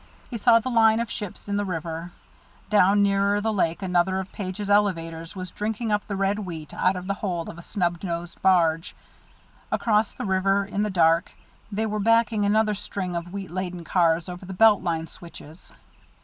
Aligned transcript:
He 0.31 0.37
saw 0.39 0.57
the 0.57 0.71
line 0.71 0.99
of 0.99 1.11
ships 1.11 1.47
in 1.47 1.57
the 1.57 1.63
river; 1.63 2.11
down 2.71 3.03
nearer 3.03 3.39
the 3.39 3.53
lake 3.53 3.83
another 3.83 4.19
of 4.19 4.31
Page's 4.31 4.67
elevators 4.67 5.35
was 5.35 5.51
drinking 5.51 5.91
up 5.91 6.07
the 6.07 6.15
red 6.15 6.39
wheat 6.39 6.73
out 6.73 6.95
of 6.95 7.05
the 7.05 7.13
hold 7.13 7.49
of 7.49 7.59
a 7.59 7.61
snub 7.61 8.01
nosed 8.03 8.41
barge; 8.41 8.95
across 9.71 10.11
the 10.11 10.25
river, 10.25 10.65
in 10.65 10.81
the 10.81 10.89
dark, 10.89 11.31
they 11.71 11.85
were 11.85 11.99
backing 11.99 12.45
another 12.45 12.73
string 12.73 13.15
of 13.15 13.31
wheat 13.31 13.51
laden 13.51 13.83
cars 13.83 14.27
over 14.27 14.43
the 14.43 14.53
Belt 14.53 14.81
Line 14.81 15.05
switches. 15.05 15.71